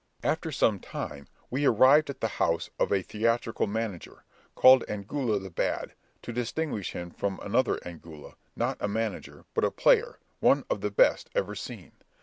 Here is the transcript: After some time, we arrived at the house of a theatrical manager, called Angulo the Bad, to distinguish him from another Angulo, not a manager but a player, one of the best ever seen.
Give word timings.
After 0.23 0.51
some 0.51 0.79
time, 0.79 1.27
we 1.51 1.63
arrived 1.67 2.09
at 2.09 2.21
the 2.21 2.27
house 2.41 2.71
of 2.79 2.91
a 2.91 3.03
theatrical 3.03 3.67
manager, 3.67 4.23
called 4.55 4.83
Angulo 4.89 5.37
the 5.37 5.51
Bad, 5.51 5.93
to 6.23 6.33
distinguish 6.33 6.93
him 6.93 7.11
from 7.11 7.39
another 7.43 7.79
Angulo, 7.85 8.35
not 8.55 8.77
a 8.79 8.87
manager 8.87 9.45
but 9.53 9.63
a 9.63 9.69
player, 9.69 10.17
one 10.39 10.63
of 10.71 10.81
the 10.81 10.89
best 10.89 11.29
ever 11.35 11.53
seen. 11.53 11.91